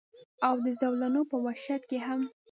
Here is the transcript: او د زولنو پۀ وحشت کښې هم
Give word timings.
او 0.47 0.55
د 0.65 0.67
زولنو 0.79 1.21
پۀ 1.29 1.37
وحشت 1.45 1.81
کښې 1.89 1.99
هم 2.05 2.21